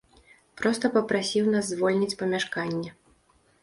[0.61, 2.89] Проста папрасіў нас звольніць памяшканне.